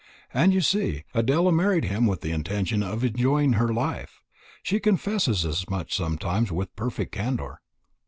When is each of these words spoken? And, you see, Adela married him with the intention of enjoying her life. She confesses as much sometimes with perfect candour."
And, 0.33 0.51
you 0.51 0.61
see, 0.61 1.03
Adela 1.13 1.51
married 1.51 1.83
him 1.85 2.07
with 2.07 2.21
the 2.21 2.31
intention 2.31 2.81
of 2.81 3.03
enjoying 3.03 3.53
her 3.53 3.71
life. 3.71 4.19
She 4.63 4.79
confesses 4.79 5.45
as 5.45 5.69
much 5.69 5.93
sometimes 5.93 6.51
with 6.51 6.75
perfect 6.75 7.11
candour." 7.11 7.61